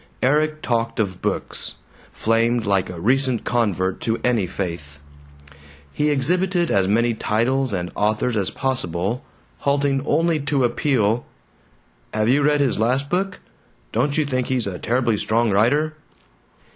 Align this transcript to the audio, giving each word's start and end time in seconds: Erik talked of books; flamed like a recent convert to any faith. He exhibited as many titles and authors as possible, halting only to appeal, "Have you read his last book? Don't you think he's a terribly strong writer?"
Erik 0.23 0.63
talked 0.63 0.99
of 0.99 1.21
books; 1.21 1.75
flamed 2.11 2.65
like 2.65 2.89
a 2.89 2.99
recent 2.99 3.43
convert 3.43 4.01
to 4.01 4.19
any 4.23 4.47
faith. 4.47 4.97
He 5.93 6.09
exhibited 6.09 6.71
as 6.71 6.87
many 6.87 7.13
titles 7.13 7.71
and 7.71 7.91
authors 7.93 8.35
as 8.35 8.49
possible, 8.49 9.23
halting 9.59 10.01
only 10.07 10.39
to 10.39 10.63
appeal, 10.63 11.27
"Have 12.15 12.29
you 12.29 12.41
read 12.41 12.61
his 12.61 12.79
last 12.79 13.11
book? 13.11 13.41
Don't 13.91 14.17
you 14.17 14.25
think 14.25 14.47
he's 14.47 14.65
a 14.65 14.79
terribly 14.79 15.17
strong 15.17 15.51
writer?" 15.51 15.93